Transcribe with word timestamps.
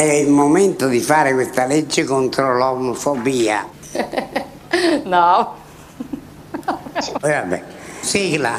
È 0.00 0.14
il 0.14 0.30
momento 0.30 0.88
di 0.88 0.98
fare 0.98 1.34
questa 1.34 1.66
legge 1.66 2.04
contro 2.04 2.56
l'omofobia. 2.56 3.68
No. 5.04 5.56
E 7.22 7.30
vabbè, 7.30 7.62
sigla. 8.00 8.52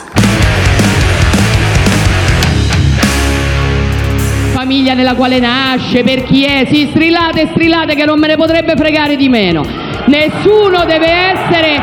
famiglia 4.53 4.93
nella 4.93 5.15
quale 5.15 5.39
nasce, 5.39 6.03
per 6.03 6.23
chi 6.25 6.45
è, 6.45 6.67
sì, 6.69 6.89
strillate, 6.91 7.47
strillate 7.47 7.95
che 7.95 8.05
non 8.05 8.19
me 8.19 8.27
ne 8.27 8.35
potrebbe 8.35 8.75
fregare 8.75 9.15
di 9.15 9.27
meno. 9.27 9.63
Nessuno 10.05 10.85
deve 10.85 11.09
essere, 11.09 11.81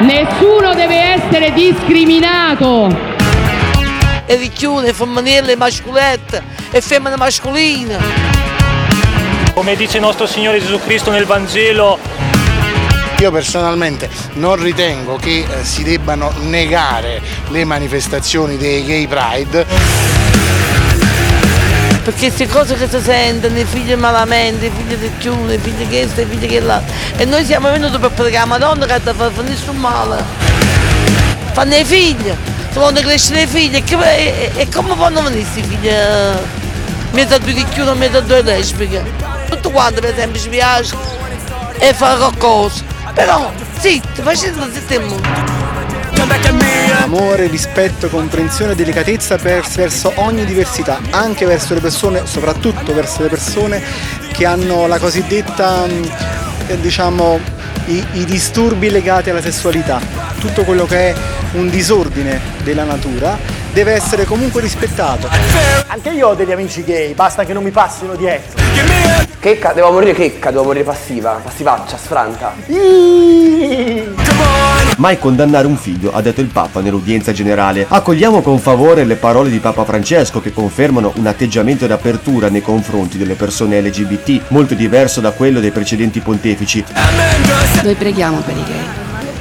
nessuno 0.00 0.74
deve 0.74 0.96
essere 0.96 1.52
discriminato. 1.54 2.94
e 4.26 4.36
ricchiune, 4.36 4.92
femminile, 4.92 5.56
mascolette 5.56 6.42
e 6.70 6.82
femmine 6.82 7.16
mascoline. 7.16 8.37
Come 9.58 9.74
dice 9.74 9.96
il 9.96 10.04
nostro 10.04 10.24
Signore 10.28 10.60
Gesù 10.60 10.78
Cristo 10.78 11.10
nel 11.10 11.24
Vangelo, 11.24 11.98
Io 13.18 13.32
personalmente 13.32 14.08
non 14.34 14.54
ritengo 14.54 15.16
che 15.16 15.38
eh, 15.50 15.64
si 15.64 15.82
debbano 15.82 16.32
negare 16.42 17.20
le 17.48 17.64
manifestazioni 17.64 18.56
dei 18.56 18.84
gay 18.84 19.08
pride. 19.08 19.66
Perché 22.04 22.26
queste 22.26 22.46
cose 22.46 22.76
che 22.76 22.88
si 22.88 23.00
sentono, 23.02 23.58
i 23.58 23.64
figli 23.64 23.94
malamente, 23.94 24.66
i 24.66 24.70
figli 24.70 24.94
di 24.94 25.10
chiune, 25.18 25.54
i 25.54 25.58
figli 25.58 25.88
questo, 25.88 26.20
i 26.20 26.26
figli 26.26 26.46
che 26.46 26.60
là. 26.60 26.80
E 27.16 27.24
noi 27.24 27.44
siamo 27.44 27.68
venuti 27.68 27.98
per 27.98 28.10
pregare 28.10 28.44
a 28.44 28.46
Madonna 28.46 28.86
che 28.86 29.02
ti 29.02 29.10
fa 29.12 29.28
nessun 29.42 29.76
male. 29.76 30.22
Fanno 31.50 31.74
i 31.74 31.84
figli, 31.84 32.32
se 32.70 32.78
vogliono 32.78 33.00
crescere 33.00 33.42
i 33.42 33.46
figli, 33.48 33.74
e, 33.74 33.82
che- 33.82 33.96
e- 33.96 34.52
e 34.54 34.68
come 34.72 34.94
fanno 34.96 35.20
venire 35.20 35.42
questi 35.42 35.62
figli? 35.68 35.88
eh, 35.88 36.66
Mezzo 37.10 37.34
a 37.34 37.38
due 37.38 37.54
di 37.54 37.64
chiune, 37.70 37.94
mezzo 37.94 38.18
a 38.18 38.20
due 38.20 38.42
lesbiche. 38.42 39.02
Tutto 39.48 39.70
quanto 39.70 40.00
per 40.00 40.10
esempio 40.10 40.40
ci 40.40 40.48
piace 40.48 40.96
e 41.78 41.92
fare 41.94 42.18
qualcosa. 42.18 42.82
Però, 43.14 43.50
zitto, 43.78 44.22
facendo 44.22 44.68
zitto 44.72 44.94
il 44.94 45.00
mondo. 45.00 45.66
Amore, 47.02 47.46
rispetto, 47.46 48.08
comprensione 48.08 48.72
e 48.72 48.74
delicatezza 48.74 49.36
verso 49.36 50.12
ogni 50.16 50.44
diversità, 50.44 51.00
anche 51.10 51.46
verso 51.46 51.74
le 51.74 51.80
persone, 51.80 52.26
soprattutto 52.26 52.92
verso 52.92 53.22
le 53.22 53.28
persone 53.28 53.82
che 54.32 54.44
hanno 54.44 54.86
la 54.86 54.98
cosiddetta, 54.98 55.86
eh, 56.66 56.80
diciamo, 56.80 57.40
i, 57.86 58.04
i 58.12 58.24
disturbi 58.24 58.90
legati 58.90 59.30
alla 59.30 59.40
sessualità. 59.40 60.00
Tutto 60.38 60.64
quello 60.64 60.84
che 60.84 61.10
è 61.10 61.14
un 61.52 61.70
disordine 61.70 62.40
della 62.62 62.84
natura 62.84 63.38
deve 63.72 63.92
essere 63.92 64.24
comunque 64.24 64.60
rispettato. 64.60 65.28
Anche 65.86 66.10
io 66.10 66.28
ho 66.28 66.34
degli 66.34 66.52
amici 66.52 66.84
gay, 66.84 67.14
basta 67.14 67.44
che 67.44 67.52
non 67.52 67.62
mi 67.62 67.70
passino 67.70 68.14
dietro. 68.14 69.27
Checca, 69.40 69.72
devo 69.72 69.92
morire 69.92 70.14
checca, 70.14 70.50
devo 70.50 70.64
morire 70.64 70.82
passiva, 70.82 71.40
passivaccia, 71.40 71.96
sfranta. 71.96 72.54
Mai 74.96 75.16
condannare 75.20 75.68
un 75.68 75.76
figlio, 75.76 76.12
ha 76.12 76.20
detto 76.20 76.40
il 76.40 76.48
Papa 76.48 76.80
nell'udienza 76.80 77.30
generale. 77.30 77.86
Accogliamo 77.88 78.42
con 78.42 78.58
favore 78.58 79.04
le 79.04 79.14
parole 79.14 79.48
di 79.48 79.60
Papa 79.60 79.84
Francesco 79.84 80.40
che 80.40 80.52
confermano 80.52 81.12
un 81.16 81.26
atteggiamento 81.28 81.86
d'apertura 81.86 82.48
nei 82.48 82.62
confronti 82.62 83.16
delle 83.16 83.34
persone 83.34 83.80
LGBT, 83.80 84.48
molto 84.48 84.74
diverso 84.74 85.20
da 85.20 85.30
quello 85.30 85.60
dei 85.60 85.70
precedenti 85.70 86.18
pontefici. 86.18 86.84
Noi 87.84 87.94
preghiamo 87.94 88.40
per 88.40 88.56
i 88.56 88.64
gay 88.64 88.86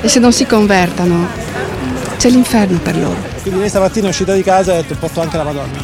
e 0.02 0.08
se 0.08 0.20
non 0.20 0.32
si 0.32 0.46
convertano 0.46 1.28
c'è 2.18 2.30
l'inferno 2.30 2.80
per 2.80 2.98
loro. 2.98 3.16
Quindi 3.42 3.60
lei 3.60 3.70
stamattina 3.70 4.08
è 4.08 4.10
uscita 4.10 4.34
di 4.34 4.44
casa 4.44 4.74
e 4.74 4.78
ha 4.78 4.82
detto 4.82 4.96
porto 5.00 5.22
anche 5.22 5.38
la 5.38 5.44
Madonna. 5.44 5.78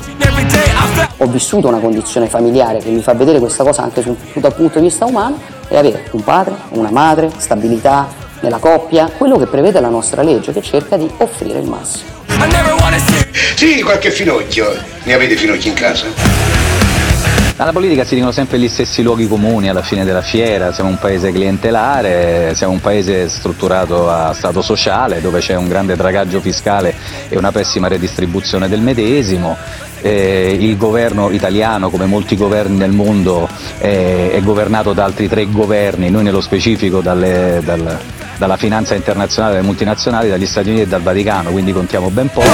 Ho 1.17 1.27
vissuto 1.27 1.67
una 1.67 1.79
condizione 1.79 2.27
familiare 2.27 2.79
che 2.79 2.89
mi 2.89 3.01
fa 3.01 3.13
vedere 3.13 3.39
questa 3.39 3.63
cosa 3.63 3.83
anche 3.83 4.01
su- 4.01 4.15
dal 4.33 4.53
punto 4.53 4.79
di 4.79 4.85
vista 4.85 5.05
umano 5.05 5.39
e 5.69 5.77
avere 5.77 6.07
un 6.11 6.23
padre, 6.23 6.55
una 6.69 6.91
madre, 6.91 7.29
stabilità 7.37 8.07
nella 8.41 8.57
coppia, 8.57 9.09
quello 9.15 9.37
che 9.37 9.45
prevede 9.45 9.79
la 9.79 9.89
nostra 9.89 10.21
legge 10.21 10.51
che 10.51 10.61
cerca 10.61 10.97
di 10.97 11.09
offrire 11.17 11.59
il 11.59 11.67
massimo. 11.69 12.09
Sì, 13.55 13.81
qualche 13.81 14.11
finocchio. 14.11 14.75
Ne 15.03 15.13
avete 15.13 15.35
finocchi 15.35 15.69
in 15.69 15.73
casa? 15.75 16.52
Alla 17.55 17.71
politica 17.71 18.03
si 18.03 18.15
dicono 18.15 18.31
sempre 18.31 18.57
gli 18.57 18.67
stessi 18.67 19.03
luoghi 19.03 19.27
comuni 19.27 19.69
alla 19.69 19.83
fine 19.83 20.03
della 20.03 20.23
fiera, 20.23 20.73
siamo 20.73 20.89
un 20.89 20.97
paese 20.97 21.31
clientelare, 21.31 22.53
siamo 22.55 22.73
un 22.73 22.81
paese 22.81 23.29
strutturato 23.29 24.09
a 24.09 24.33
stato 24.33 24.63
sociale 24.63 25.21
dove 25.21 25.39
c'è 25.39 25.55
un 25.55 25.67
grande 25.67 25.95
dragaggio 25.95 26.41
fiscale 26.41 26.95
e 27.29 27.37
una 27.37 27.51
pessima 27.51 27.87
redistribuzione 27.87 28.67
del 28.67 28.81
medesimo. 28.81 29.55
Eh, 30.01 30.57
il 30.59 30.75
governo 30.77 31.29
italiano, 31.29 31.91
come 31.91 32.05
molti 32.05 32.35
governi 32.35 32.75
nel 32.75 32.91
mondo, 32.91 33.47
eh, 33.77 34.31
è 34.31 34.41
governato 34.41 34.93
da 34.93 35.03
altri 35.03 35.29
tre 35.29 35.45
governi, 35.49 36.09
noi 36.09 36.23
nello 36.23 36.41
specifico 36.41 37.01
dalle- 37.01 37.61
dal- 37.63 37.99
dalla 38.35 38.57
finanza 38.57 38.95
internazionale, 38.95 39.53
dalle 39.53 39.65
multinazionali, 39.65 40.27
dagli 40.27 40.45
Stati 40.45 40.69
Uniti 40.69 40.83
e 40.83 40.87
dal 40.87 41.01
Vaticano, 41.01 41.51
quindi 41.51 41.71
contiamo 41.71 42.09
ben 42.09 42.29
poco. 42.29 42.47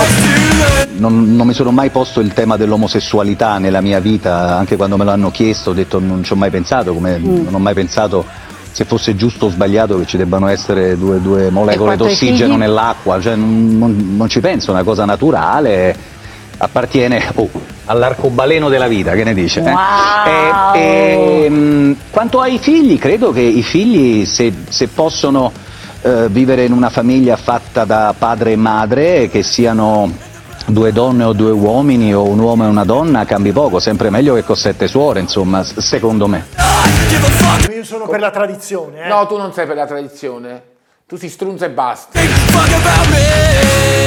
Non, 0.97 1.35
non 1.35 1.47
mi 1.47 1.53
sono 1.53 1.71
mai 1.71 1.89
posto 1.89 2.19
il 2.19 2.33
tema 2.33 2.57
dell'omosessualità 2.57 3.57
nella 3.57 3.81
mia 3.81 3.99
vita, 3.99 4.57
anche 4.57 4.75
quando 4.75 4.88
me 4.97 5.05
l'hanno 5.05 5.31
chiesto 5.31 5.71
ho 5.71 5.73
detto 5.73 5.99
non 5.99 6.23
ci 6.23 6.33
ho 6.33 6.35
mai 6.35 6.49
pensato, 6.49 6.93
come 6.93 7.17
Mm. 7.17 7.43
non 7.45 7.53
ho 7.55 7.59
mai 7.59 7.73
pensato 7.73 8.25
se 8.71 8.85
fosse 8.85 9.15
giusto 9.15 9.47
o 9.47 9.49
sbagliato 9.49 9.97
che 9.99 10.05
ci 10.05 10.15
debbano 10.17 10.47
essere 10.47 10.97
due, 10.97 11.19
due 11.19 11.49
molecole 11.49 11.95
d'ossigeno 11.97 12.55
nell'acqua, 12.55 13.19
cioè, 13.19 13.35
non, 13.35 14.15
non- 14.15 14.29
ci 14.29 14.39
penso, 14.39 14.69
è 14.69 14.73
una 14.73 14.83
cosa 14.83 15.05
naturale, 15.05 15.95
appartiene 16.57 17.21
oh, 17.35 17.49
all'arcobaleno 17.85 18.69
della 18.69 18.87
vita, 18.87 19.13
che 19.13 19.23
ne 19.23 19.33
dice? 19.33 19.61
eh? 19.61 19.71
Wow! 19.71 20.75
E- 20.75 21.43
e, 21.45 21.49
mh, 21.49 21.95
quanto 22.11 22.39
ai 22.41 22.59
figli, 22.59 22.97
credo 22.99 23.31
che 23.31 23.41
i 23.41 23.63
figli 23.63 24.25
se, 24.25 24.53
se 24.69 24.87
possono 24.87 25.51
eh, 26.01 26.27
vivere 26.29 26.63
in 26.65 26.71
una 26.71 26.89
famiglia 26.89 27.35
fatta 27.35 27.85
da 27.85 28.13
padre 28.17 28.51
e 28.51 28.55
madre, 28.55 29.29
che 29.29 29.41
siano 29.43 30.11
due 30.69 30.91
donne 30.91 31.23
o 31.23 31.33
due 31.33 31.51
uomini 31.51 32.13
o 32.13 32.23
un 32.23 32.39
uomo 32.39 32.63
e 32.63 32.67
una 32.67 32.83
donna, 32.83 33.25
cambi 33.25 33.51
poco, 33.51 33.79
sempre 33.79 34.09
meglio 34.09 34.35
che 34.35 34.43
con 34.43 34.55
sette 34.55 34.87
suore, 34.87 35.19
insomma, 35.19 35.63
secondo 35.63 36.27
me. 36.27 36.45
Io 37.73 37.83
sono 37.83 38.07
per 38.07 38.19
la 38.19 38.31
tradizione, 38.31 39.05
eh. 39.05 39.07
No, 39.07 39.25
tu 39.27 39.37
non 39.37 39.53
sei 39.53 39.65
per 39.65 39.75
la 39.75 39.85
tradizione. 39.85 40.63
Tu 41.07 41.17
si 41.17 41.29
strunza 41.29 41.65
e 41.65 41.69
basta. 41.69 42.19
Fuck 42.19 42.73
about 42.73 43.07
me. 43.09 43.98